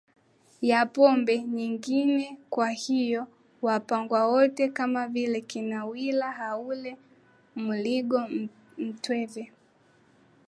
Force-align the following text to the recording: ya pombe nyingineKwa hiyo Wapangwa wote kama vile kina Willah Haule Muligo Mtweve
ya 0.69 0.79
pombe 0.95 1.35
nyingineKwa 1.55 2.69
hiyo 2.69 3.27
Wapangwa 3.61 4.27
wote 4.27 4.67
kama 4.69 5.07
vile 5.07 5.41
kina 5.41 5.85
Willah 5.85 6.35
Haule 6.35 6.97
Muligo 7.55 8.27
Mtweve 8.77 9.51